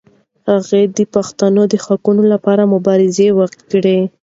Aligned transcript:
هغه 0.49 0.79
د 0.97 0.99
پښتنو 1.13 1.61
د 1.71 1.73
حقونو 1.85 2.23
لپاره 2.33 2.71
مبارزه 2.73 3.27
وکړه. 3.39 3.97